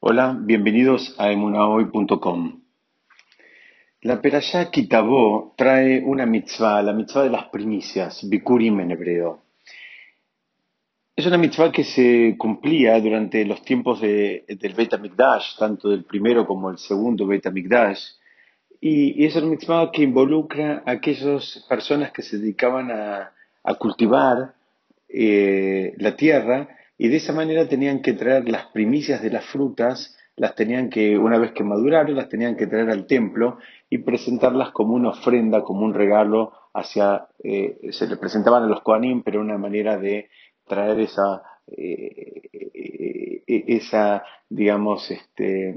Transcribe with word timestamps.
Hola, 0.00 0.38
bienvenidos 0.40 1.14
a 1.18 1.32
emunahoy.com. 1.32 2.62
La 4.02 4.20
Perashá 4.22 4.70
Kitabó 4.70 5.54
trae 5.56 6.00
una 6.04 6.24
mitzvah, 6.24 6.82
la 6.82 6.92
mitzvah 6.92 7.24
de 7.24 7.30
las 7.30 7.46
primicias, 7.48 8.20
Bikurim 8.28 8.78
en 8.80 8.92
hebreo. 8.92 9.42
Es 11.16 11.26
una 11.26 11.36
mitzvah 11.36 11.72
que 11.72 11.82
se 11.82 12.36
cumplía 12.38 13.00
durante 13.00 13.44
los 13.44 13.62
tiempos 13.62 14.00
de- 14.00 14.44
del 14.48 14.74
Beit 14.74 14.94
HaMikdash, 14.94 15.56
tanto 15.58 15.88
del 15.88 16.04
primero 16.04 16.46
como 16.46 16.70
el 16.70 16.78
segundo 16.78 17.26
Beit 17.26 17.46
HaMikdash, 17.46 18.00
y, 18.80 19.24
es 19.24 19.34
una 19.34 19.46
mitzvah 19.48 19.90
que 19.90 20.04
involucra 20.04 20.84
a 20.86 20.92
aquellas 20.92 21.66
personas 21.68 22.12
que 22.12 22.22
se 22.22 22.38
dedicaban 22.38 22.92
a, 22.92 23.32
a 23.64 23.74
cultivar 23.74 24.54
eh, 25.08 25.94
la 25.98 26.14
tierra 26.14 26.68
y 26.98 27.08
de 27.08 27.16
esa 27.16 27.32
manera 27.32 27.68
tenían 27.68 28.02
que 28.02 28.12
traer 28.12 28.48
las 28.48 28.66
primicias 28.66 29.22
de 29.22 29.30
las 29.30 29.44
frutas, 29.46 30.16
las 30.34 30.56
tenían 30.56 30.90
que, 30.90 31.16
una 31.16 31.38
vez 31.38 31.52
que 31.52 31.62
maduraron, 31.62 32.16
las 32.16 32.28
tenían 32.28 32.56
que 32.56 32.66
traer 32.66 32.90
al 32.90 33.06
templo 33.06 33.58
y 33.88 33.98
presentarlas 33.98 34.72
como 34.72 34.94
una 34.94 35.10
ofrenda, 35.10 35.62
como 35.62 35.84
un 35.84 35.94
regalo 35.94 36.52
hacia, 36.74 37.28
eh, 37.42 37.78
se 37.92 38.08
le 38.08 38.16
presentaban 38.16 38.64
a 38.64 38.66
los 38.66 38.82
Kohanim, 38.82 39.22
pero 39.22 39.40
una 39.40 39.58
manera 39.58 39.96
de 39.96 40.28
traer 40.66 40.98
esa, 41.00 41.42
eh, 41.68 42.42
eh, 42.52 43.64
esa 43.68 44.24
digamos, 44.48 45.10
este, 45.10 45.76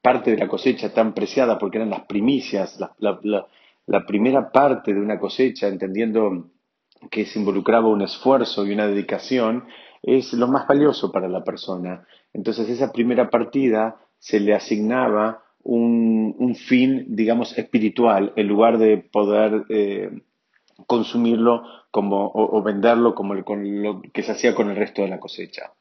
parte 0.00 0.30
de 0.30 0.38
la 0.38 0.48
cosecha 0.48 0.94
tan 0.94 1.12
preciada, 1.12 1.58
porque 1.58 1.78
eran 1.78 1.90
las 1.90 2.06
primicias, 2.06 2.78
la 2.98 4.06
primera 4.06 4.50
parte 4.50 4.94
de 4.94 5.00
una 5.00 5.18
cosecha, 5.18 5.68
entendiendo 5.68 6.50
que 7.10 7.26
se 7.26 7.38
involucraba 7.38 7.88
un 7.88 8.02
esfuerzo 8.02 8.64
y 8.64 8.72
una 8.72 8.86
dedicación, 8.86 9.64
es 10.06 10.32
lo 10.34 10.48
más 10.48 10.66
valioso 10.66 11.10
para 11.12 11.28
la 11.28 11.44
persona. 11.44 12.06
Entonces, 12.32 12.68
esa 12.68 12.92
primera 12.92 13.30
partida 13.30 13.96
se 14.18 14.40
le 14.40 14.54
asignaba 14.54 15.42
un, 15.62 16.34
un 16.38 16.54
fin, 16.54 17.06
digamos, 17.08 17.56
espiritual, 17.58 18.32
en 18.36 18.46
lugar 18.48 18.78
de 18.78 18.98
poder 18.98 19.64
eh, 19.70 20.10
consumirlo 20.86 21.62
como, 21.90 22.30
o, 22.34 22.62
venderlo 22.62 23.14
como 23.14 23.34
el- 23.34 23.44
con 23.44 23.82
lo 23.82 24.02
que 24.12 24.22
se 24.22 24.32
hacía 24.32 24.54
con 24.54 24.70
el 24.70 24.76
resto 24.76 25.02
de 25.02 25.08
la 25.08 25.20
cosecha. 25.20 25.72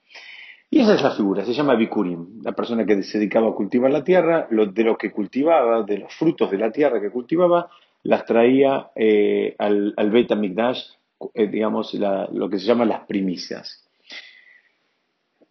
Y 0.70 0.80
esa 0.82 0.96
es 0.96 1.04
la 1.04 1.12
figura, 1.12 1.46
se 1.46 1.54
llama 1.54 1.76
Bikurim, 1.76 2.42
la 2.44 2.54
persona 2.54 2.86
que 2.86 3.04
se 3.04 3.20
dedicaba 3.20 3.50
a 3.50 3.54
cultivar 3.54 3.92
la 3.92 4.04
tierra, 4.04 4.48
de 4.50 4.84
lo 4.84 4.98
que 4.98 5.12
cultivaba, 5.12 5.84
de 5.84 6.00
los 6.00 6.14
frutos 6.14 6.50
de 6.50 6.58
la 6.58 6.72
tierra 6.72 7.00
que 7.00 7.12
cultivaba, 7.12 7.70
las 8.04 8.26
traía 8.26 8.90
eh, 8.96 9.56
al, 9.60 9.94
al 9.98 10.12
Beit 10.12 10.32
eh, 10.32 11.48
digamos, 11.48 11.94
lo 11.94 12.50
que 12.50 12.60
se 12.60 12.66
llama 12.66 12.86
las 12.86 13.06
primicias. 13.06 13.83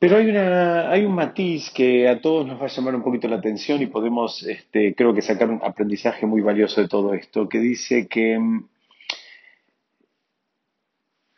Pero 0.03 0.17
hay 0.17 0.31
una, 0.31 0.91
hay 0.91 1.05
un 1.05 1.15
matiz 1.15 1.71
que 1.71 2.09
a 2.09 2.21
todos 2.21 2.45
nos 2.45 2.61
va 2.61 2.65
a 2.65 2.69
llamar 2.69 2.97
un 2.97 3.05
poquito 3.05 3.29
la 3.29 3.37
atención 3.37 3.81
y 3.83 3.87
podemos, 3.87 4.43
este, 4.43 4.97
creo 4.97 5.15
que 5.15 5.23
sacar 5.23 5.49
un 5.49 5.61
aprendizaje 5.63 6.27
muy 6.27 6.41
valioso 6.41 6.81
de 6.81 6.89
todo 6.89 7.15
esto, 7.15 7.49
que 7.49 7.61
dice 7.61 8.09
que 8.09 8.37
mm, 8.37 8.67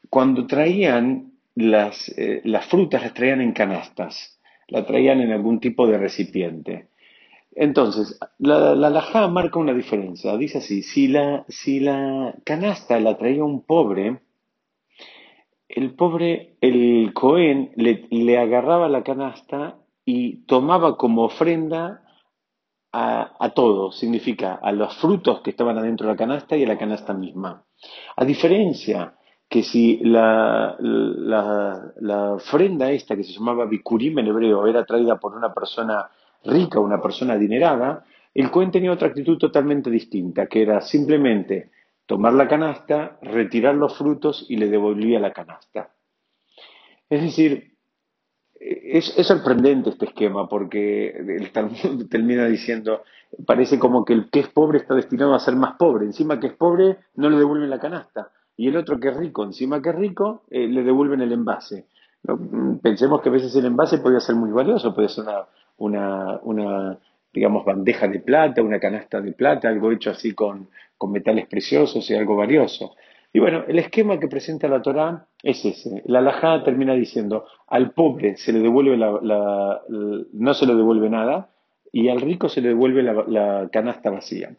cuando 0.09 0.47
traían 0.47 1.33
las, 1.55 2.09
eh, 2.17 2.41
las 2.45 2.65
frutas, 2.65 3.03
las 3.03 3.13
traían 3.13 3.43
en 3.43 3.53
canastas, 3.53 4.41
las 4.69 4.87
traían 4.87 5.21
en 5.21 5.33
algún 5.33 5.61
tipo 5.61 5.87
de 5.87 5.99
recipiente. 5.99 6.89
Entonces, 7.55 8.19
la, 8.39 8.75
la 8.75 8.87
halajá 8.87 9.29
marca 9.29 9.59
una 9.59 9.75
diferencia. 9.75 10.39
Dice 10.39 10.57
así, 10.57 10.83
si 10.83 11.09
la, 11.09 11.45
si 11.49 11.81
la 11.81 12.35
canasta 12.45 12.99
la 12.99 13.19
traía 13.19 13.45
un 13.45 13.61
pobre, 13.61 14.21
el 15.69 15.95
pobre, 15.95 16.57
el 16.61 17.13
Cohen, 17.15 17.73
le, 17.77 18.39
agarraba 18.39 18.89
la 18.89 19.03
canasta 19.03 19.79
y 20.05 20.45
tomaba 20.47 20.97
como 20.97 21.25
ofrenda 21.25 22.03
a, 22.93 23.35
a 23.39 23.51
todo, 23.51 23.91
significa 23.91 24.55
a 24.55 24.73
los 24.73 24.97
frutos 24.97 25.41
que 25.41 25.51
estaban 25.51 25.79
adentro 25.79 26.07
de 26.07 26.13
la 26.13 26.19
canasta 26.19 26.57
y 26.57 26.65
a 26.65 26.69
la 26.69 26.79
canasta 26.79 27.15
misma. 27.15 27.65
A 28.17 28.25
diferencia 28.25 29.15
que 29.49 29.63
si 29.63 29.99
la, 29.99 30.77
la, 30.79 31.93
la 32.01 32.33
ofrenda 32.35 32.91
esta 32.91 33.17
que 33.17 33.25
se 33.25 33.33
llamaba 33.33 33.67
Bikurim 33.67 34.19
en 34.19 34.29
hebreo 34.29 34.67
era 34.67 34.85
traída 34.85 35.19
por 35.19 35.35
una 35.37 35.53
persona 35.53 36.09
rica, 36.45 36.81
una 36.81 37.01
persona 37.01 37.35
adinerada, 37.35 38.05
el 38.33 38.51
Cohen 38.51 38.71
tenía 38.71 38.93
otra 38.93 39.09
actitud 39.09 39.39
totalmente 39.39 39.91
distinta, 39.91 40.47
que 40.47 40.63
era 40.63 40.81
simplemente 40.81 41.71
tomar 42.07 42.35
la 42.35 42.49
canasta, 42.49 43.19
retirar 43.23 43.75
los 43.75 43.97
frutos 43.97 44.47
y 44.49 44.57
le 44.57 44.69
devolvía 44.69 45.21
la 45.21 45.33
canasta. 45.33 45.91
Es 47.09 47.23
decir, 47.23 47.75
es, 48.61 49.17
es 49.19 49.27
sorprendente 49.27 49.91
este 49.91 50.07
esquema 50.07 50.49
porque 50.49 51.11
el 51.11 51.53
Talmud 51.53 52.07
termina 52.11 52.47
diciendo, 52.47 53.03
parece 53.47 53.79
como 53.79 54.05
que 54.05 54.15
el 54.15 54.31
que 54.31 54.41
es 54.41 54.49
pobre 54.49 54.79
está 54.79 54.95
destinado 54.95 55.35
a 55.35 55.41
ser 55.41 55.57
más 55.57 55.77
pobre. 55.77 56.07
Encima 56.07 56.41
que 56.41 56.49
es 56.49 56.55
pobre 56.55 56.99
no 57.17 57.29
le 57.31 57.37
devuelven 57.37 57.71
la 57.71 57.81
canasta. 57.81 58.31
Y 58.57 58.69
el 58.69 58.77
otro 58.77 59.01
que 59.01 59.09
es 59.09 59.17
rico, 59.17 59.45
encima 59.45 59.83
que 59.83 59.91
es 59.91 59.97
rico, 59.97 60.45
eh, 60.51 60.69
le 60.69 60.83
devuelven 60.83 61.21
el 61.21 61.33
envase. 61.33 61.87
No, 62.23 62.37
mm, 62.37 62.79
pensemos 62.79 63.21
que 63.21 63.29
a 63.29 63.33
veces 63.33 63.55
el 63.57 63.67
envase 63.67 63.99
podría 63.99 64.21
ser 64.21 64.37
muy 64.37 64.51
valioso, 64.51 64.95
puede 64.95 65.09
ser 65.09 65.25
una, 65.77 66.39
una, 66.43 66.99
digamos, 67.35 67.65
bandeja 67.65 68.07
de 68.07 68.21
plata, 68.21 68.63
una 68.63 68.79
canasta 68.79 69.21
de 69.21 69.33
plata, 69.33 69.69
algo 69.69 69.91
hecho 69.91 70.11
así 70.11 70.33
con, 70.33 70.71
con 70.97 71.11
metales 71.11 71.47
preciosos 71.49 72.09
y 72.09 72.15
algo 72.15 72.37
valioso. 72.37 72.95
Y 73.33 73.41
bueno, 73.41 73.65
el 73.67 73.81
esquema 73.81 74.21
que 74.21 74.29
presenta 74.29 74.69
la 74.69 74.81
Torá 74.81 75.27
es 75.43 75.65
ese. 75.65 76.03
La 76.07 76.21
halajá 76.21 76.63
termina 76.63 76.95
diciendo, 76.95 77.45
al 77.67 77.91
pobre 77.91 78.37
se 78.37 78.53
le 78.53 78.61
devuelve 78.61 78.97
la, 78.97 79.81
no 80.33 80.55
se 80.55 80.67
le 80.67 80.75
devuelve 80.77 81.11
nada 81.11 81.51
y 81.91 82.09
al 82.09 82.21
rico 82.21 82.49
se 82.49 82.61
le 82.61 82.69
devuelve 82.69 83.03
la, 83.03 83.25
la 83.27 83.69
canasta 83.73 84.11
vacía. 84.11 84.57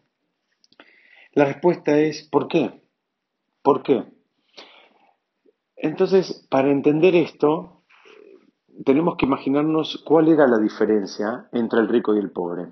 La 1.32 1.46
respuesta 1.46 1.98
es, 1.98 2.28
¿por 2.30 2.48
qué? 2.48 2.70
¿Por 3.62 3.82
qué? 3.82 4.04
Entonces, 5.76 6.46
para 6.50 6.70
entender 6.70 7.14
esto, 7.14 7.75
tenemos 8.84 9.16
que 9.16 9.26
imaginarnos 9.26 10.02
cuál 10.04 10.28
era 10.28 10.46
la 10.46 10.58
diferencia 10.58 11.48
entre 11.52 11.80
el 11.80 11.88
rico 11.88 12.14
y 12.14 12.18
el 12.18 12.30
pobre. 12.30 12.66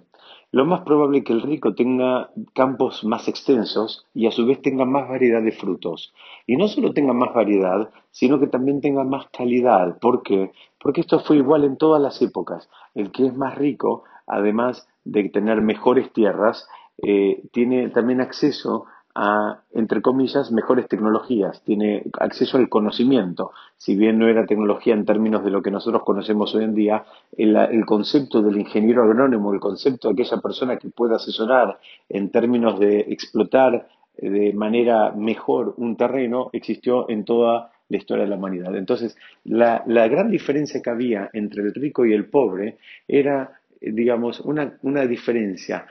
Lo 0.50 0.64
más 0.64 0.82
probable 0.82 1.18
es 1.18 1.24
que 1.24 1.32
el 1.32 1.42
rico 1.42 1.74
tenga 1.74 2.30
campos 2.52 3.02
más 3.04 3.26
extensos 3.26 4.06
y 4.14 4.28
a 4.28 4.30
su 4.30 4.46
vez 4.46 4.62
tenga 4.62 4.84
más 4.84 5.08
variedad 5.08 5.42
de 5.42 5.50
frutos. 5.50 6.14
Y 6.46 6.56
no 6.56 6.68
solo 6.68 6.92
tenga 6.92 7.12
más 7.12 7.34
variedad, 7.34 7.90
sino 8.12 8.38
que 8.38 8.46
también 8.46 8.80
tenga 8.80 9.02
más 9.02 9.26
calidad. 9.36 9.98
¿Por 9.98 10.22
qué? 10.22 10.52
Porque 10.80 11.00
esto 11.00 11.18
fue 11.18 11.38
igual 11.38 11.64
en 11.64 11.76
todas 11.76 12.00
las 12.00 12.22
épocas. 12.22 12.68
El 12.94 13.10
que 13.10 13.26
es 13.26 13.36
más 13.36 13.56
rico, 13.56 14.04
además 14.28 14.86
de 15.04 15.28
tener 15.28 15.60
mejores 15.60 16.12
tierras, 16.12 16.68
eh, 17.02 17.42
tiene 17.50 17.88
también 17.88 18.20
acceso 18.20 18.86
a, 19.14 19.60
entre 19.72 20.02
comillas, 20.02 20.50
mejores 20.50 20.88
tecnologías, 20.88 21.62
tiene 21.62 22.02
acceso 22.18 22.58
al 22.58 22.68
conocimiento. 22.68 23.52
Si 23.76 23.96
bien 23.96 24.18
no 24.18 24.28
era 24.28 24.46
tecnología 24.46 24.94
en 24.94 25.04
términos 25.04 25.44
de 25.44 25.50
lo 25.50 25.62
que 25.62 25.70
nosotros 25.70 26.02
conocemos 26.02 26.54
hoy 26.54 26.64
en 26.64 26.74
día, 26.74 27.04
el, 27.36 27.84
concepto 27.86 28.42
del 28.42 28.56
ingeniero 28.56 29.04
agrónomo, 29.04 29.54
el 29.54 29.60
concepto 29.60 30.08
de 30.08 30.14
aquella 30.14 30.40
persona 30.40 30.78
que 30.78 30.88
puede 30.88 31.14
asesorar 31.14 31.78
en 32.08 32.30
términos 32.30 32.80
de 32.80 33.00
explotar 33.00 33.86
de 34.16 34.52
manera 34.52 35.12
mejor 35.12 35.74
un 35.76 35.96
terreno, 35.96 36.50
existió 36.52 37.08
en 37.08 37.24
toda 37.24 37.70
la 37.88 37.96
historia 37.96 38.24
de 38.24 38.30
la 38.30 38.36
humanidad. 38.36 38.74
Entonces, 38.76 39.16
la, 39.44 39.84
la 39.86 40.08
gran 40.08 40.30
diferencia 40.30 40.80
que 40.82 40.90
había 40.90 41.30
entre 41.32 41.62
el 41.62 41.74
rico 41.74 42.04
y 42.04 42.12
el 42.12 42.26
pobre 42.26 42.78
era, 43.06 43.60
digamos, 43.80 44.40
una, 44.40 44.78
una 44.82 45.06
diferencia 45.06 45.86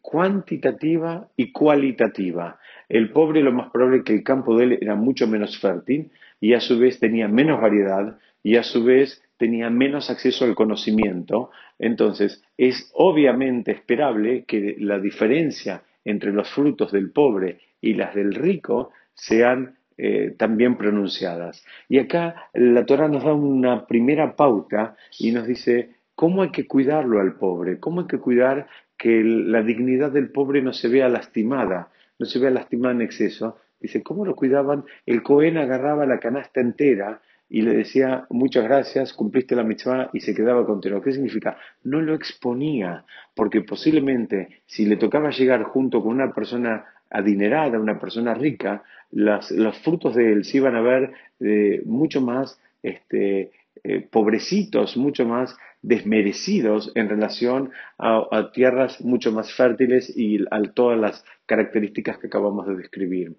cuantitativa 0.00 1.28
y 1.36 1.52
cualitativa. 1.52 2.58
El 2.88 3.10
pobre 3.10 3.42
lo 3.42 3.52
más 3.52 3.70
probable 3.70 3.98
es 3.98 4.04
que 4.04 4.14
el 4.14 4.22
campo 4.22 4.56
de 4.56 4.64
él 4.64 4.78
era 4.80 4.94
mucho 4.94 5.26
menos 5.26 5.58
fértil 5.58 6.10
y 6.40 6.54
a 6.54 6.60
su 6.60 6.78
vez 6.78 6.98
tenía 6.98 7.28
menos 7.28 7.60
variedad 7.60 8.18
y 8.42 8.56
a 8.56 8.62
su 8.62 8.84
vez 8.84 9.22
tenía 9.36 9.70
menos 9.70 10.10
acceso 10.10 10.44
al 10.44 10.54
conocimiento. 10.54 11.50
Entonces, 11.78 12.42
es 12.56 12.90
obviamente 12.94 13.72
esperable 13.72 14.44
que 14.46 14.76
la 14.78 14.98
diferencia 14.98 15.82
entre 16.04 16.32
los 16.32 16.48
frutos 16.50 16.92
del 16.92 17.10
pobre 17.10 17.58
y 17.80 17.94
las 17.94 18.14
del 18.14 18.34
rico 18.34 18.90
sean 19.14 19.76
eh, 19.96 20.34
también 20.38 20.76
pronunciadas. 20.76 21.64
Y 21.88 21.98
acá 21.98 22.48
la 22.54 22.86
Torah 22.86 23.08
nos 23.08 23.24
da 23.24 23.34
una 23.34 23.86
primera 23.86 24.36
pauta 24.36 24.96
y 25.18 25.32
nos 25.32 25.46
dice 25.46 25.90
cómo 26.14 26.42
hay 26.42 26.50
que 26.50 26.66
cuidarlo 26.66 27.20
al 27.20 27.34
pobre, 27.34 27.78
cómo 27.78 28.02
hay 28.02 28.06
que 28.06 28.18
cuidar 28.18 28.68
que 28.98 29.22
la 29.24 29.62
dignidad 29.62 30.10
del 30.10 30.30
pobre 30.30 30.60
no 30.60 30.72
se 30.72 30.88
vea 30.88 31.08
lastimada, 31.08 31.90
no 32.18 32.26
se 32.26 32.38
vea 32.38 32.50
lastimada 32.50 32.94
en 32.94 33.02
exceso. 33.02 33.58
Dice, 33.80 34.02
¿cómo 34.02 34.24
lo 34.26 34.34
cuidaban? 34.34 34.84
El 35.06 35.22
Cohen 35.22 35.56
agarraba 35.56 36.04
la 36.04 36.18
canasta 36.18 36.60
entera 36.60 37.20
y 37.48 37.62
le 37.62 37.74
decía, 37.74 38.26
muchas 38.28 38.64
gracias, 38.64 39.12
cumpliste 39.12 39.54
la 39.54 39.62
mitzvah 39.62 40.10
y 40.12 40.20
se 40.20 40.34
quedaba 40.34 40.66
contento. 40.66 41.00
¿Qué 41.00 41.12
significa? 41.12 41.56
No 41.84 42.02
lo 42.02 42.14
exponía, 42.14 43.04
porque 43.34 43.62
posiblemente 43.62 44.62
si 44.66 44.84
le 44.84 44.96
tocaba 44.96 45.30
llegar 45.30 45.62
junto 45.62 46.02
con 46.02 46.12
una 46.12 46.34
persona 46.34 46.84
adinerada, 47.08 47.78
una 47.78 47.98
persona 47.98 48.34
rica, 48.34 48.82
los 49.12 49.78
frutos 49.78 50.14
de 50.14 50.32
él 50.32 50.44
se 50.44 50.58
iban 50.58 50.74
a 50.74 50.82
ver 50.82 51.12
eh, 51.40 51.80
mucho 51.86 52.20
más 52.20 52.60
este, 52.82 53.52
eh, 53.84 54.06
pobrecitos, 54.10 54.96
mucho 54.96 55.24
más 55.24 55.56
desmerecidos 55.82 56.92
en 56.94 57.08
relación 57.08 57.70
a, 57.98 58.50
tierras 58.52 59.00
mucho 59.00 59.32
más 59.32 59.52
fértiles 59.54 60.12
y 60.16 60.38
a 60.50 60.62
todas 60.74 60.98
las 60.98 61.24
características 61.46 62.18
que 62.18 62.26
acabamos 62.26 62.66
de 62.66 62.76
describir. 62.76 63.36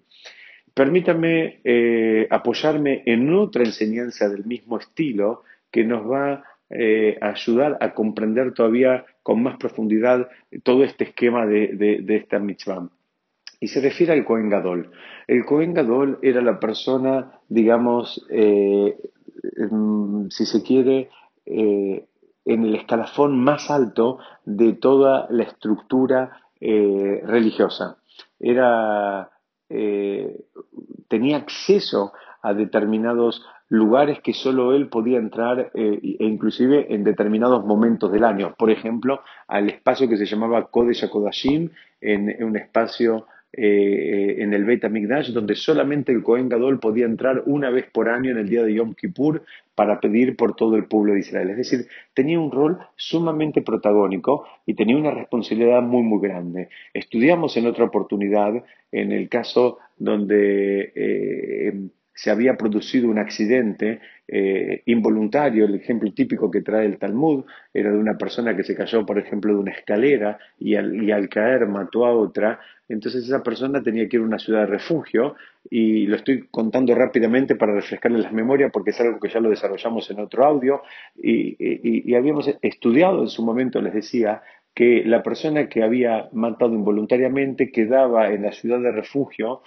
Permítame 0.74 1.60
eh, 1.64 2.26
apoyarme 2.30 3.02
en 3.06 3.32
otra 3.34 3.64
enseñanza 3.64 4.28
del 4.28 4.44
mismo 4.44 4.78
estilo 4.78 5.42
que 5.70 5.84
nos 5.84 6.08
va 6.10 6.44
eh, 6.70 7.18
a 7.20 7.30
ayudar 7.30 7.76
a 7.80 7.94
comprender 7.94 8.54
todavía 8.54 9.04
con 9.22 9.42
más 9.42 9.56
profundidad 9.56 10.28
todo 10.62 10.84
este 10.84 11.04
esquema 11.04 11.46
de, 11.46 12.04
esta 12.08 12.38
mitzvah. 12.38 12.88
Y 13.58 13.68
se 13.68 13.80
refiere 13.80 14.12
al 14.12 14.24
Cohen 14.24 14.48
Gadol. 14.48 14.90
El 15.26 15.44
Cohen 15.44 15.74
Gadol 15.74 16.18
era 16.22 16.40
la 16.40 16.58
persona, 16.58 17.40
digamos, 17.48 18.24
eh, 18.30 18.96
si 20.30 20.46
se 20.46 20.62
quiere, 20.62 21.10
en 22.44 22.64
el 22.64 22.74
escalafón 22.74 23.38
más 23.38 23.70
alto 23.70 24.18
de 24.44 24.72
toda 24.72 25.26
la 25.30 25.44
estructura 25.44 26.42
religiosa. 26.60 27.96
Era 28.38 29.30
eh, 29.70 30.46
tenía 31.06 31.36
acceso 31.36 32.12
a 32.42 32.54
determinados 32.54 33.46
lugares 33.68 34.20
que 34.20 34.32
solo 34.32 34.74
él 34.74 34.88
podía 34.88 35.18
entrar 35.18 35.70
eh, 35.74 36.00
e 36.02 36.24
inclusive 36.24 36.92
en 36.92 37.04
determinados 37.04 37.64
momentos 37.64 38.10
del 38.10 38.24
año. 38.24 38.54
Por 38.58 38.70
ejemplo, 38.70 39.20
al 39.46 39.70
espacio 39.70 40.08
que 40.08 40.16
se 40.16 40.26
llamaba 40.26 40.66
Kodesh 40.66 41.04
HaKodashim, 41.04 41.70
en 42.00 42.42
un 42.42 42.56
espacio 42.56 43.26
eh, 43.52 44.36
en 44.38 44.54
el 44.54 44.64
Beit 44.64 44.84
HaMikdash, 44.84 45.32
donde 45.32 45.56
solamente 45.56 46.12
el 46.12 46.22
Cohen 46.22 46.48
Gadol 46.48 46.78
podía 46.78 47.04
entrar 47.04 47.42
una 47.46 47.70
vez 47.70 47.86
por 47.92 48.08
año 48.08 48.30
en 48.30 48.38
el 48.38 48.48
día 48.48 48.62
de 48.62 48.74
Yom 48.74 48.94
Kippur 48.94 49.42
para 49.74 49.98
pedir 49.98 50.36
por 50.36 50.54
todo 50.54 50.76
el 50.76 50.84
pueblo 50.84 51.14
de 51.14 51.20
Israel. 51.20 51.50
Es 51.50 51.56
decir, 51.56 51.86
tenía 52.14 52.38
un 52.38 52.52
rol 52.52 52.78
sumamente 52.96 53.62
protagónico 53.62 54.46
y 54.66 54.74
tenía 54.74 54.96
una 54.96 55.10
responsabilidad 55.10 55.82
muy, 55.82 56.02
muy 56.02 56.20
grande. 56.20 56.68
Estudiamos 56.94 57.56
en 57.56 57.66
otra 57.66 57.86
oportunidad, 57.86 58.62
en 58.92 59.12
el 59.12 59.28
caso 59.28 59.78
donde 59.96 60.92
eh, 60.94 61.72
se 62.14 62.30
había 62.30 62.56
producido 62.56 63.08
un 63.08 63.18
accidente 63.18 64.00
eh, 64.28 64.82
involuntario, 64.86 65.64
el 65.64 65.74
ejemplo 65.74 66.12
típico 66.12 66.50
que 66.50 66.60
trae 66.60 66.86
el 66.86 66.98
Talmud 66.98 67.44
era 67.72 67.90
de 67.90 67.98
una 67.98 68.16
persona 68.18 68.56
que 68.56 68.62
se 68.62 68.74
cayó, 68.74 69.06
por 69.06 69.18
ejemplo, 69.18 69.52
de 69.52 69.58
una 69.58 69.72
escalera 69.72 70.38
y 70.58 70.74
al, 70.74 71.28
caer 71.28 71.66
mató 71.66 72.06
a 72.06 72.12
otra, 72.12 72.60
entonces 72.88 73.24
esa 73.24 73.42
persona 73.42 73.82
tenía 73.82 74.08
que 74.08 74.16
ir 74.16 74.22
a 74.22 74.26
una 74.26 74.38
ciudad 74.38 74.60
de 74.60 74.66
refugio 74.66 75.36
y 75.70 76.06
lo 76.06 76.16
estoy 76.16 76.48
contando 76.50 76.94
rápidamente 76.94 77.56
para 77.56 77.74
refrescarle 77.74 78.18
las 78.18 78.32
memorias 78.32 78.70
porque 78.72 78.90
es 78.90 79.00
algo 79.00 79.18
que 79.18 79.28
ya 79.28 79.40
lo 79.40 79.50
desarrollamos 79.50 80.10
en 80.10 80.20
otro 80.20 80.44
audio. 80.44 80.82
Y, 81.16 82.14
habíamos 82.14 82.50
estudiado 82.60 83.22
en 83.22 83.28
su 83.28 83.44
momento, 83.44 83.80
les 83.80 83.94
decía, 83.94 84.42
que 84.74 85.02
la 85.04 85.22
persona 85.22 85.68
que 85.68 85.82
había 85.82 86.28
matado 86.32 86.74
involuntariamente 86.74 87.72
quedaba 87.72 88.32
en 88.32 88.42
la 88.42 88.52
ciudad 88.52 88.80
de 88.80 88.92
refugio 88.92 89.62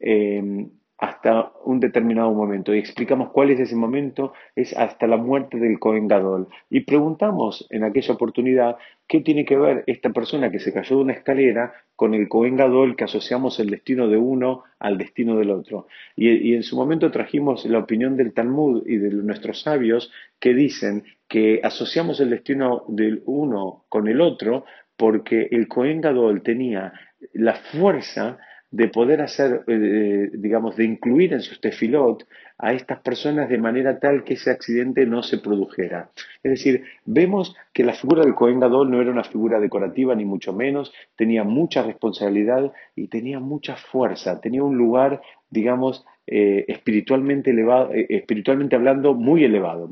eh, 0.00 0.66
hasta 0.98 1.52
un 1.64 1.78
determinado 1.78 2.32
momento 2.32 2.74
y 2.74 2.78
explicamos 2.78 3.30
cuál 3.30 3.50
es 3.50 3.60
ese 3.60 3.76
momento, 3.76 4.32
es 4.54 4.74
hasta 4.76 5.06
la 5.06 5.18
muerte 5.18 5.58
del 5.58 5.78
Cohen 5.78 6.08
Gadol. 6.08 6.48
Y 6.70 6.80
preguntamos 6.80 7.66
en 7.70 7.84
aquella 7.84 8.14
oportunidad 8.14 8.76
qué 9.06 9.20
tiene 9.20 9.44
que 9.44 9.58
ver 9.58 9.84
esta 9.86 10.10
persona 10.10 10.50
que 10.50 10.58
se 10.58 10.72
cayó 10.72 10.96
de 10.96 11.02
una 11.02 11.12
escalera 11.12 11.74
con 11.96 12.14
el 12.14 12.28
Cohen 12.28 12.56
Gadol 12.56 12.96
que 12.96 13.04
asociamos 13.04 13.60
el 13.60 13.68
destino 13.68 14.08
de 14.08 14.16
uno 14.16 14.64
al 14.78 14.96
destino 14.96 15.36
del 15.36 15.50
otro. 15.50 15.86
Y, 16.16 16.54
en 16.54 16.62
su 16.62 16.76
momento 16.76 17.10
trajimos 17.10 17.66
la 17.66 17.78
opinión 17.78 18.16
del 18.16 18.32
Talmud 18.32 18.82
y 18.86 18.96
de 18.96 19.10
nuestros 19.10 19.62
sabios 19.62 20.10
que 20.40 20.54
dicen 20.54 21.04
que 21.28 21.60
asociamos 21.62 22.20
el 22.20 22.30
destino 22.30 22.84
del 22.88 23.22
uno 23.26 23.84
con 23.88 24.08
el 24.08 24.20
otro 24.20 24.64
porque 24.96 25.48
el 25.50 25.68
Cohen 25.68 26.00
Gadol 26.00 26.42
tenía 26.42 26.92
la 27.34 27.54
fuerza 27.54 28.38
de 28.76 28.88
poder 28.88 29.22
hacer, 29.22 29.64
eh, 29.68 30.28
digamos, 30.34 30.76
de 30.76 30.84
incluir 30.84 31.32
en 31.32 31.40
sus 31.40 31.62
tefilot 31.62 32.26
a 32.58 32.74
estas 32.74 33.00
personas 33.00 33.48
de 33.48 33.56
manera 33.56 33.98
tal 33.98 34.22
que 34.22 34.34
ese 34.34 34.50
accidente 34.50 35.06
no 35.06 35.22
se 35.22 35.38
produjera. 35.38 36.10
Es 36.42 36.50
decir, 36.50 36.84
vemos 37.06 37.56
que 37.72 37.84
la 37.84 37.94
figura 37.94 38.22
del 38.22 38.34
Cohen 38.34 38.60
Gadol 38.60 38.90
no 38.90 39.00
era 39.00 39.10
una 39.10 39.24
figura 39.24 39.60
decorativa 39.60 40.14
ni 40.14 40.26
mucho 40.26 40.52
menos, 40.52 40.92
tenía 41.16 41.42
mucha 41.42 41.82
responsabilidad 41.84 42.70
y 42.94 43.08
tenía 43.08 43.40
mucha 43.40 43.76
fuerza, 43.76 44.42
tenía 44.42 44.62
un 44.62 44.76
lugar, 44.76 45.22
digamos, 45.48 46.04
eh, 46.26 46.66
espiritualmente 46.68 47.52
elevado, 47.52 47.94
eh, 47.94 48.06
espiritualmente 48.10 48.76
hablando, 48.76 49.14
muy 49.14 49.42
elevado. 49.42 49.88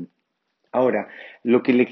Ahora, 0.75 1.07
lo 1.43 1.63
que, 1.63 1.87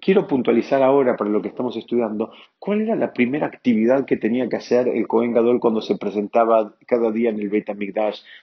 quiero 0.00 0.26
puntualizar 0.26 0.82
ahora 0.82 1.16
para 1.16 1.30
lo 1.30 1.40
que 1.40 1.46
estamos 1.46 1.76
estudiando, 1.76 2.32
¿cuál 2.58 2.80
era 2.80 2.96
la 2.96 3.12
primera 3.12 3.46
actividad 3.46 4.04
que 4.04 4.16
tenía 4.16 4.48
que 4.48 4.56
hacer 4.56 4.88
el 4.88 5.06
Cohen 5.06 5.32
Gadol 5.32 5.60
cuando 5.60 5.80
se 5.80 5.96
presentaba 5.96 6.74
cada 6.88 7.12
día 7.12 7.30
en 7.30 7.38
el 7.38 7.48
Beit 7.50 7.68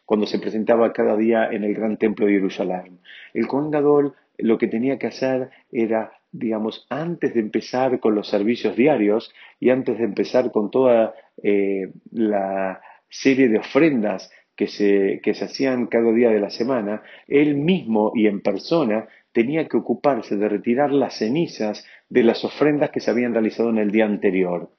cuando 0.05 0.25
se 0.25 0.39
presentaba 0.39 0.93
cada 0.93 1.17
día 1.17 1.49
en 1.51 1.65
el 1.65 1.73
Gran 1.73 1.97
Templo 1.97 2.27
de 2.27 2.31
Jerusalén? 2.31 2.99
El 3.33 3.47
Cohen 3.47 3.71
Gadol 3.71 4.13
lo 4.37 4.57
que 4.57 4.67
tenía 4.67 4.97
que 4.97 5.07
hacer 5.07 5.49
era, 5.69 6.13
digamos, 6.31 6.87
antes 6.89 7.33
de 7.33 7.41
empezar 7.41 7.99
con 7.99 8.15
los 8.15 8.29
servicios 8.29 8.77
diarios 8.77 9.33
y 9.59 9.69
antes 9.69 9.97
de 9.97 10.05
empezar 10.05 10.53
con 10.53 10.71
toda 10.71 11.13
eh, 11.43 11.91
la 12.09 12.79
serie 13.09 13.49
de 13.49 13.59
ofrendas 13.59 14.31
que 14.55 14.67
se 14.67 15.43
hacían 15.43 15.87
cada 15.87 16.13
día 16.13 16.29
de 16.29 16.39
la 16.39 16.51
semana, 16.51 17.01
él 17.27 17.55
mismo 17.55 18.13
y 18.15 18.27
en 18.27 18.39
persona 18.39 19.09
tenía 19.33 19.67
que 19.67 19.77
ocuparse 19.77 20.37
de 20.37 20.47
retirar 20.47 20.91
las 20.91 21.17
cenizas 21.17 21.85
de 22.09 22.23
las 22.23 22.45
ofrendas 22.45 22.91
que 22.91 22.99
se 22.99 23.11
habían 23.11 23.33
realizado 23.33 23.69
en 23.69 23.79
el 23.79 23.91
día 23.91 24.05
anterior. 24.05 24.69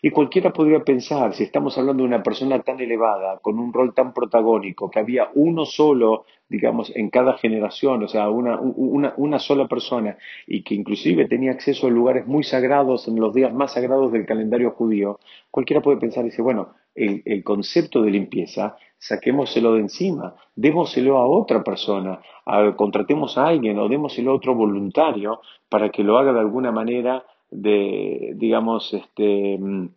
Y 0.00 0.10
cualquiera 0.10 0.52
podría 0.52 0.80
pensar, 0.84 1.34
si 1.34 1.42
estamos 1.42 1.76
hablando 1.76 2.02
de 2.02 2.08
una 2.08 2.22
persona 2.22 2.60
tan 2.62 2.80
elevada, 2.80 3.38
con 3.42 3.58
un 3.58 3.72
rol 3.72 3.94
tan 3.94 4.14
protagónico, 4.14 4.90
que 4.90 5.00
había 5.00 5.28
uno 5.34 5.64
solo, 5.64 6.24
digamos, 6.48 6.92
en 6.94 7.10
cada 7.10 7.36
generación, 7.36 8.04
o 8.04 8.08
sea, 8.08 8.30
una, 8.30 8.60
una, 8.60 9.38
sola 9.40 9.66
persona, 9.66 10.16
y 10.46 10.62
que 10.62 10.74
inclusive 10.74 11.26
tenía 11.26 11.50
acceso 11.50 11.88
a 11.88 11.90
lugares 11.90 12.26
muy 12.26 12.44
sagrados, 12.44 13.08
en 13.08 13.16
los 13.16 13.34
días 13.34 13.52
más 13.52 13.72
sagrados 13.72 14.12
del 14.12 14.24
calendario 14.24 14.70
judío, 14.70 15.18
cualquiera 15.50 15.82
puede 15.82 15.98
pensar 15.98 16.24
y 16.24 16.30
dice, 16.30 16.42
bueno, 16.42 16.74
el, 16.98 17.44
concepto 17.44 18.02
de 18.02 18.10
limpieza, 18.10 18.76
saquémoselo 18.98 19.74
de 19.74 19.80
encima, 19.80 20.34
démoselo 20.56 21.18
a 21.18 21.26
otra 21.26 21.62
persona, 21.62 22.20
contratemos 22.76 23.38
a 23.38 23.46
alguien 23.46 23.78
o 23.78 23.88
démoselo 23.88 24.32
a 24.32 24.34
otro 24.34 24.54
voluntario 24.54 25.40
para 25.68 25.90
que 25.90 26.02
lo 26.02 26.18
haga 26.18 26.32
de 26.32 26.40
alguna 26.40 26.72
manera 26.72 27.24
de, 27.50 28.32
digamos, 28.36 28.92
este, 28.92 29.58
mm, 29.58 29.88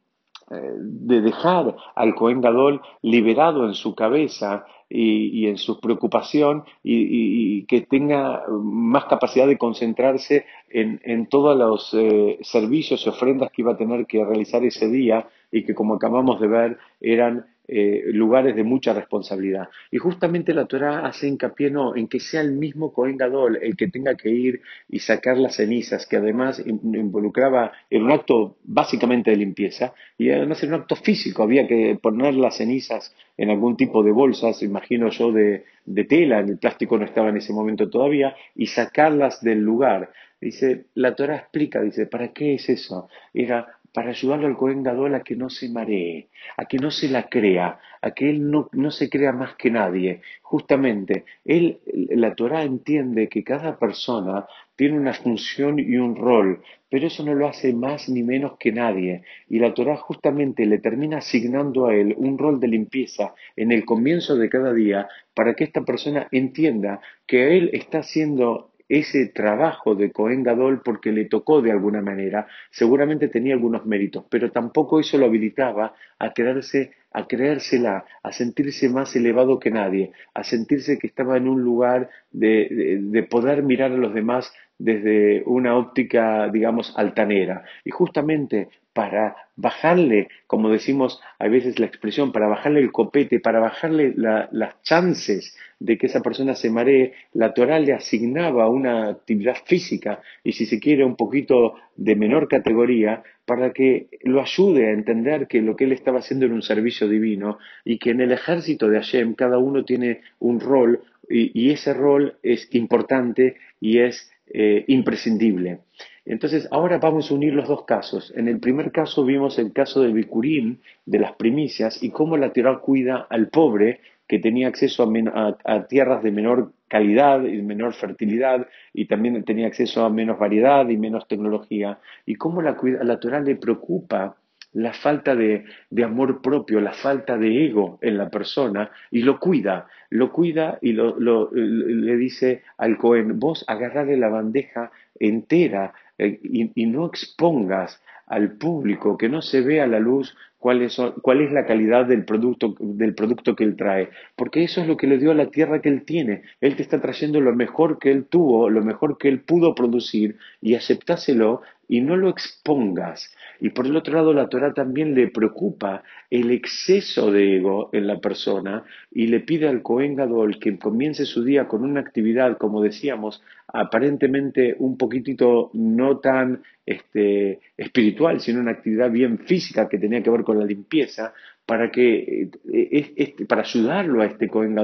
eh, 0.52 0.74
de 0.76 1.22
dejar 1.22 1.76
al 1.96 2.14
Cohen 2.14 2.42
Gadol 2.42 2.82
liberado 3.02 3.66
en 3.66 3.74
su 3.74 3.96
cabeza 3.96 4.66
y, 4.90 5.48
en 5.48 5.58
su 5.58 5.80
preocupación 5.80 6.66
y, 6.84 7.66
que 7.68 7.80
tenga 7.80 8.44
más 8.50 9.06
capacidad 9.06 9.48
de 9.48 9.58
concentrarse 9.58 10.46
en, 10.70 11.28
todos 11.28 11.58
los 11.58 11.94
eh, 11.94 12.38
servicios 12.42 13.06
y 13.06 13.10
ofrendas 13.10 13.52
que 13.52 13.62
iba 13.62 13.72
a 13.72 13.78
tener 13.78 14.06
que 14.06 14.26
realizar 14.26 14.66
ese 14.66 14.90
día 14.90 15.30
y 15.52 15.64
que 15.64 15.74
como 15.74 15.96
acabamos 15.96 16.40
de 16.40 16.48
ver 16.48 16.78
eran 17.00 17.46
eh, 17.74 18.04
lugares 18.08 18.54
de 18.54 18.64
mucha 18.64 18.94
responsabilidad. 18.94 19.70
Y 19.92 19.98
justamente 19.98 20.54
la 20.54 20.66
Torah 20.66 21.06
hace 21.06 21.30
hincapié 21.30 21.70
no, 21.70 21.96
en 21.96 22.10
que 22.10 22.20
sea 22.20 22.42
el 22.42 22.52
mismo 22.52 22.92
Cohen 22.92 23.16
Gadol 23.16 23.60
el 23.62 23.78
que 23.78 23.88
tenga 23.88 24.16
que 24.16 24.30
ir 24.30 24.62
y 24.90 25.00
sacar 25.00 25.38
las 25.38 25.56
cenizas, 25.56 26.06
que 26.06 26.18
además 26.18 26.62
involucraba 26.66 27.72
en 27.90 28.04
un 28.04 28.12
acto 28.12 28.58
básicamente 28.66 29.32
de 29.32 29.38
limpieza 29.38 29.94
y 30.18 30.32
además 30.32 30.62
en 30.64 30.74
un 30.74 30.82
acto 30.82 30.98
físico, 30.98 31.44
había 31.44 31.66
que 31.66 31.98
poner 32.02 32.34
las 32.34 32.58
cenizas 32.58 33.16
en 33.38 33.50
algún 33.50 33.78
tipo 33.78 34.04
de 34.04 34.12
bolsas, 34.12 34.62
imagino 34.64 35.10
yo, 35.10 35.32
de, 35.32 35.64
de 35.86 36.04
tela, 36.04 36.40
el 36.42 36.58
plástico 36.58 36.98
no 36.98 37.06
estaba 37.06 37.30
en 37.30 37.38
ese 37.38 37.54
momento 37.54 37.90
todavía, 37.90 38.36
y 38.54 38.68
sacarlas 38.68 39.42
del 39.42 39.60
lugar. 39.60 40.12
Dice, 40.42 40.88
la 40.96 41.16
Torah 41.16 41.38
explica, 41.38 41.82
dice, 41.82 42.06
¿para 42.08 42.34
qué 42.34 42.56
es 42.56 42.68
eso? 42.68 43.08
Era 43.34 43.78
para 43.94 44.10
ayudarlo 44.10 44.48
al 44.48 44.58
Cohen 44.58 44.84
Gadol 44.84 45.16
a 45.16 45.24
que 45.24 45.36
no 45.36 45.50
se 45.50 45.70
maree, 45.70 46.30
a 46.58 46.66
que 46.66 46.78
no 46.78 46.92
se 46.92 47.10
la 47.10 47.28
crea, 47.28 47.80
a 48.02 48.12
que 48.12 48.30
él 48.30 48.50
no, 48.50 48.70
no 48.72 48.92
se 48.92 49.10
crea 49.10 49.32
más 49.32 49.56
que 49.56 49.70
nadie. 49.70 50.22
Justamente, 50.42 51.26
él, 51.46 51.80
la 52.10 52.34
Torah 52.36 52.64
entiende 52.64 53.28
que 53.28 53.44
cada 53.44 53.78
persona 53.78 54.46
tiene 54.76 54.98
una 54.98 55.14
función 55.14 55.78
y 55.78 55.98
un 55.98 56.16
rol, 56.16 56.64
pero 56.90 57.08
eso 57.08 57.24
no 57.24 57.36
lo 57.36 57.48
hace 57.48 57.74
más 57.74 58.10
ni 58.10 58.24
menos 58.24 58.58
que 58.58 58.72
nadie. 58.72 59.24
Y 59.48 59.60
la 59.60 59.74
Torah 59.74 59.98
justamente 59.98 60.66
le 60.66 60.80
termina 60.80 61.20
asignando 61.20 61.88
a 61.88 61.96
él 61.96 62.16
un 62.18 62.38
rol 62.38 62.60
de 62.60 62.68
limpieza 62.68 63.36
en 63.56 63.72
el 63.72 63.86
comienzo 63.86 64.36
de 64.36 64.50
cada 64.50 64.74
día 64.74 65.08
para 65.34 65.54
que 65.54 65.64
esta 65.64 65.82
persona 65.82 66.28
entienda 66.32 67.02
que 67.28 67.58
él 67.58 67.70
está 67.74 68.00
haciendo 68.00 68.71
ese 68.92 69.28
trabajo 69.28 69.96
de 69.96 70.12
Cohen 70.12 70.44
Gadol 70.44 70.82
porque 70.84 71.14
le 71.14 71.24
tocó 71.24 71.62
de 71.62 71.72
alguna 71.72 72.02
manera, 72.02 72.48
seguramente 72.72 73.30
tenía 73.30 73.54
algunos 73.54 73.86
méritos, 73.86 74.26
pero 74.30 74.52
tampoco 74.52 75.00
eso 75.00 75.18
lo 75.18 75.28
habilitaba 75.28 75.94
a 76.20 76.34
quedarse, 76.34 76.92
a 77.14 77.26
creérsela, 77.26 78.04
a 78.22 78.32
sentirse 78.34 78.90
más 78.90 79.16
elevado 79.16 79.60
que 79.60 79.72
nadie, 79.72 80.12
a 80.34 80.44
sentirse 80.44 81.00
que 81.00 81.08
estaba 81.08 81.38
en 81.38 81.48
un 81.48 81.62
lugar 81.62 82.10
de, 82.32 83.00
de, 83.02 83.24
poder 83.24 83.64
mirar 83.64 83.94
a 83.94 83.98
los 83.98 84.14
demás 84.14 84.52
desde 84.78 85.44
una 85.46 85.78
óptica, 85.78 86.50
digamos, 86.50 86.94
altanera. 86.98 87.64
Y 87.86 87.92
justamente 87.92 88.68
para 88.94 89.36
bajarle, 89.56 90.28
como 90.48 90.70
decimos 90.70 91.22
a 91.40 91.48
veces 91.48 91.80
la 91.80 91.86
expresión, 91.86 92.32
para 92.32 92.48
bajarle 92.48 92.82
el 92.82 92.92
copete, 92.92 93.40
para 93.40 93.60
bajarle 93.60 94.14
las 94.16 94.82
chances 94.84 95.56
de 95.80 95.98
que 95.98 96.08
esa 96.08 96.22
persona 96.22 96.56
se 96.56 96.70
maree, 96.70 97.14
la 97.34 97.54
Torah 97.54 97.80
le 97.80 97.94
asignaba 97.94 98.70
una 98.70 99.10
actividad 99.10 99.56
física 99.66 100.22
y 100.44 100.54
si 100.54 100.66
se 100.66 100.80
quiere 100.80 101.06
un 101.06 101.16
poquito 101.16 101.76
de 101.96 102.16
menor 102.16 102.48
categoría 102.48 103.24
para 103.46 103.72
que 103.72 104.08
lo 104.24 104.42
ayude 104.42 104.88
a 104.88 104.94
entender 104.94 105.48
que 105.48 105.62
lo 105.62 105.76
que 105.76 105.86
él 105.86 105.92
estaba 105.92 106.20
haciendo 106.20 106.46
era 106.46 106.56
un 106.56 106.62
servicio 106.62 107.08
divino 107.08 107.58
y 107.84 107.98
que 107.98 108.12
en 108.12 108.22
el 108.22 108.32
ejército 108.32 108.90
de 108.90 108.98
Hashem 108.98 109.34
cada 109.34 109.58
uno 109.58 109.84
tiene 109.86 110.22
un 110.40 110.60
rol 110.60 111.02
y, 111.30 111.72
ese 111.72 111.94
rol 111.94 112.36
es 112.44 112.68
importante 112.76 113.56
y 113.80 114.00
es 114.00 114.32
eh, 114.54 114.84
imprescindible. 114.88 115.80
Entonces, 116.26 116.68
ahora 116.72 117.00
vamos 117.00 117.32
a 117.32 117.34
unir 117.34 117.54
los 117.54 117.68
dos 117.68 117.86
casos. 117.86 118.32
En 118.36 118.48
el 118.48 118.60
primer 118.60 118.92
caso 118.92 119.26
vimos 119.26 119.58
el 119.58 119.74
caso 119.74 120.02
del 120.02 120.14
bicurín, 120.14 120.82
de 121.06 121.20
las 121.20 121.34
primicias, 121.34 122.02
y 122.04 122.12
cómo 122.12 122.38
la 122.38 122.54
tierra 122.54 122.80
cuida 122.80 123.28
al 123.30 123.48
pobre 123.50 124.02
que 124.28 124.40
tenía 124.40 124.68
acceso 124.68 125.12
a, 125.34 125.88
tierras 125.88 126.24
de 126.24 126.32
menor 126.32 126.72
calidad 126.88 127.44
y 127.44 127.62
menor 127.62 127.94
fertilidad, 127.94 128.68
y 128.94 129.06
también 129.06 129.44
tenía 129.44 129.68
acceso 129.68 130.06
a 130.06 130.10
menos 130.10 130.40
variedad 130.40 130.88
y 130.88 130.98
menos 130.98 131.28
tecnología, 131.28 132.00
y 132.26 132.36
cómo 132.36 132.62
la, 132.62 132.78
la 133.04 133.20
Torah 133.20 133.42
le 133.42 133.56
preocupa 133.56 134.38
la 134.74 134.94
falta 134.94 135.36
de, 135.36 135.66
amor 136.04 136.42
propio, 136.42 136.80
la 136.80 136.94
falta 136.94 137.38
de 137.38 137.66
ego 137.66 138.00
en 138.02 138.18
la 138.18 138.30
persona 138.30 138.92
y 139.10 139.22
lo 139.22 139.40
cuida, 139.40 139.88
lo 140.10 140.32
cuida 140.32 140.80
y 140.82 140.94
le 140.94 142.16
dice 142.16 142.64
al 142.78 142.98
Cohen, 142.98 143.40
vos 143.40 143.66
agarrale 143.68 144.16
la 144.18 144.30
bandeja 144.30 144.92
entera 145.20 145.94
eh, 146.22 146.40
y, 146.44 146.86
no 146.86 147.08
expongas 147.08 148.00
al 148.28 148.58
público, 148.58 149.18
que 149.18 149.28
no 149.28 149.42
se 149.42 149.62
vea 149.62 149.88
la 149.88 150.00
luz 150.00 150.36
cuál 150.62 150.84
es, 150.84 151.02
cuál 151.24 151.42
es 151.42 151.52
la 151.52 151.66
calidad 151.66 152.06
del 152.06 152.24
producto, 152.24 152.76
del 152.80 153.16
producto 153.16 153.56
que 153.56 153.64
él 153.64 153.76
trae, 153.76 154.10
porque 154.36 154.64
eso 154.64 154.80
es 154.80 154.88
lo 154.88 154.96
que 154.96 155.08
le 155.08 155.18
dio 155.18 155.32
a 155.32 155.36
la 155.36 155.50
tierra 155.50 155.82
que 155.82 155.90
él 155.90 156.04
tiene. 156.06 156.44
Él 156.62 156.76
te 156.76 156.84
está 156.84 157.02
trayendo 157.02 157.42
lo 157.42 157.54
mejor 157.56 157.98
que 157.98 158.12
él 158.12 158.26
tuvo, 158.26 158.70
lo 158.70 158.84
mejor 158.84 159.18
que 159.18 159.28
él 159.28 159.42
pudo 159.42 159.74
producir 159.74 160.38
y 160.62 160.76
aceptáselo 160.76 161.62
y 161.92 162.00
no 162.00 162.16
lo 162.16 162.30
expongas. 162.30 163.36
Y 163.60 163.72
por 163.72 163.86
el 163.86 163.98
otro 163.98 164.14
lado, 164.14 164.34
la 164.34 164.48
Torah 164.48 164.74
también 164.74 165.14
le 165.14 165.28
preocupa 165.28 166.04
el 166.30 166.52
exceso 166.52 167.32
de 167.32 167.58
ego 167.58 167.90
en 167.92 168.08
la 168.08 168.20
persona 168.20 168.86
y 169.12 169.28
le 169.28 169.42
pide 169.42 169.68
al 169.68 169.82
Cohen 169.82 170.16
Gadol 170.16 170.58
que 170.58 170.78
comience 170.80 171.26
su 171.26 171.44
día 171.44 171.68
con 171.68 171.84
una 171.84 172.00
actividad, 172.00 172.58
como 172.58 172.82
decíamos, 172.82 173.44
aparentemente 173.68 174.76
un 174.80 174.98
poquitito 174.98 175.70
no 175.74 176.20
tan 176.20 176.62
este, 176.86 177.60
espiritual, 177.78 178.40
sino 178.40 178.62
una 178.62 178.72
actividad 178.72 179.12
bien 179.12 179.40
física 179.40 179.90
que 179.90 179.98
tenía 179.98 180.24
que 180.24 180.30
ver 180.30 180.44
con 180.44 180.51
la 180.54 180.66
limpieza, 180.66 181.34
para 181.66 181.92
que 181.92 182.50
eh, 182.74 183.14
este, 183.16 183.46
para 183.46 183.62
ayudarlo 183.62 184.22
a 184.22 184.26
este 184.26 184.50
Cohen 184.50 184.78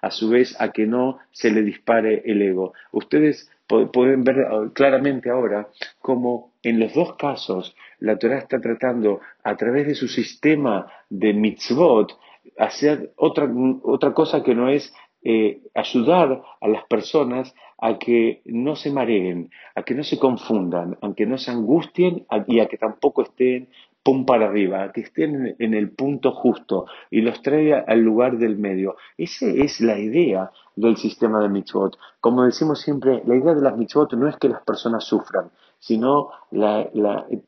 a 0.00 0.10
su 0.10 0.30
vez, 0.30 0.60
a 0.60 0.72
que 0.72 0.86
no 0.86 1.18
se 1.30 1.50
le 1.50 1.62
dispare 1.62 2.22
el 2.24 2.42
ego. 2.42 2.72
Ustedes 2.92 3.50
pueden 3.66 4.24
ver 4.24 4.40
ah, 4.40 4.68
claramente 4.72 5.30
ahora 5.30 5.68
cómo 6.00 6.52
en 6.62 6.80
los 6.80 6.92
dos 6.92 7.16
casos 7.16 7.74
la 7.98 8.18
Torah 8.18 8.38
está 8.38 8.60
tratando 8.60 9.20
a 9.42 9.56
través 9.56 9.86
de 9.86 9.94
su 9.94 10.08
sistema 10.08 10.86
de 11.08 11.32
mitzvot 11.32 12.18
hacer 12.58 13.12
otra, 13.16 13.48
otra 13.82 14.12
cosa 14.12 14.42
que 14.42 14.54
no 14.54 14.68
es 14.68 14.92
eh, 15.22 15.60
ayudar 15.74 16.42
a 16.60 16.68
las 16.68 16.84
personas 16.84 17.54
a 17.78 17.98
que 17.98 18.42
no 18.44 18.76
se 18.76 18.90
mareen, 18.90 19.50
a 19.74 19.82
que 19.82 19.94
no 19.94 20.04
se 20.04 20.18
confundan, 20.18 20.98
a 21.00 21.14
que 21.14 21.26
no 21.26 21.38
se 21.38 21.50
angustien 21.50 22.26
y 22.46 22.60
a 22.60 22.66
que 22.66 22.76
tampoco 22.76 23.22
estén 23.22 23.68
pum 24.04 24.26
para 24.26 24.46
arriba, 24.46 24.92
que 24.92 25.00
estén 25.00 25.56
en 25.58 25.74
el 25.74 25.90
punto 25.90 26.32
justo 26.32 26.86
y 27.10 27.22
los 27.22 27.40
traiga 27.40 27.84
al 27.88 28.00
lugar 28.00 28.36
del 28.36 28.58
medio. 28.58 28.96
Esa 29.16 29.46
es 29.46 29.80
la 29.80 29.98
idea 29.98 30.50
del 30.76 30.96
sistema 30.98 31.40
de 31.40 31.48
mitzvot. 31.48 31.96
Como 32.20 32.44
decimos 32.44 32.80
siempre, 32.82 33.22
la 33.26 33.34
idea 33.34 33.54
de 33.54 33.62
las 33.62 33.76
mitzvot 33.76 34.12
no 34.12 34.28
es 34.28 34.36
que 34.36 34.50
las 34.50 34.62
personas 34.62 35.04
sufran, 35.04 35.50
sino 35.78 36.28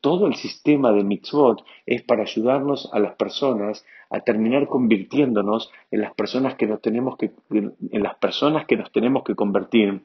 todo 0.01 0.27
el 0.27 0.35
sistema 0.35 0.91
de 0.91 1.03
mitzvot 1.03 1.63
es 1.85 2.01
para 2.01 2.23
ayudarnos 2.23 2.89
a 2.91 2.99
las 2.99 3.15
personas 3.15 3.85
a 4.09 4.21
terminar 4.21 4.67
convirtiéndonos 4.67 5.71
en 5.91 6.01
las 6.01 6.13
personas 6.15 6.55
que 6.55 6.65
nos 6.65 6.81
tenemos 6.81 7.17
que, 7.17 7.31
en 7.51 8.03
las 8.03 8.15
personas 8.15 8.65
que 8.65 8.77
nos 8.77 8.91
tenemos 8.91 9.23
que 9.23 9.35
convertir 9.35 10.01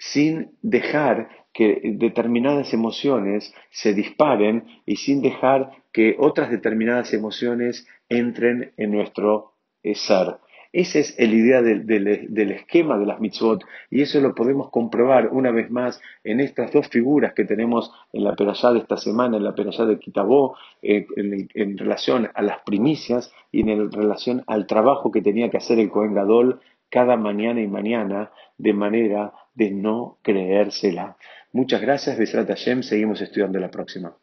sin 0.00 0.52
dejar 0.62 1.28
que 1.52 1.80
determinadas 1.84 2.72
emociones 2.72 3.54
se 3.70 3.92
disparen 3.92 4.64
y 4.86 4.96
sin 4.96 5.20
dejar 5.20 5.72
que 5.92 6.16
otras 6.18 6.50
determinadas 6.50 7.12
emociones 7.12 7.86
entren 8.08 8.72
en 8.78 8.92
nuestro 8.92 9.52
eh, 9.82 9.94
ser. 9.94 10.38
Esa 10.72 11.00
es 11.00 11.18
la 11.18 11.24
idea 11.24 11.62
del, 11.62 12.52
esquema 12.52 12.96
de 12.96 13.04
las 13.04 13.20
mitzvot 13.20 13.64
y 13.90 14.02
eso 14.02 14.20
lo 14.20 14.36
podemos 14.36 14.70
comprobar 14.70 15.28
una 15.32 15.50
vez 15.50 15.68
más 15.68 16.00
en 16.22 16.38
estas 16.38 16.72
dos 16.72 16.88
figuras 16.88 17.34
que 17.34 17.44
tenemos 17.44 17.92
en 18.12 18.22
la 18.22 18.36
perashá 18.36 18.72
de 18.72 18.78
esta 18.78 18.96
semana, 18.96 19.36
en 19.36 19.44
la 19.44 19.54
perashá 19.54 19.84
de 19.84 19.98
Kitabó, 19.98 20.56
eh, 20.80 21.06
en, 21.16 21.76
relación 21.76 22.30
a 22.34 22.42
las 22.42 22.60
primicias 22.60 23.32
y 23.50 23.68
en 23.68 23.90
relación 23.90 24.44
al 24.46 24.66
trabajo 24.66 25.10
que 25.10 25.22
tenía 25.22 25.50
que 25.50 25.56
hacer 25.56 25.78
el 25.78 25.90
Cohen 25.90 26.14
Gadol 26.14 26.60
cada 26.88 27.16
mañana 27.16 27.60
y 27.60 27.66
mañana 27.66 28.30
de 28.56 28.72
manera 28.72 29.32
de 29.60 29.70
no 29.70 30.18
creérsela. 30.22 31.18
Muchas 31.52 31.82
gracias, 31.82 32.16
Besrat 32.16 32.48
Hashem. 32.48 32.82
Seguimos 32.82 33.20
estudiando 33.20 33.58
la 33.60 33.70
próxima. 33.70 34.16